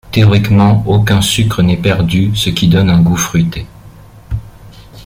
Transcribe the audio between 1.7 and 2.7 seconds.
perdu ce qui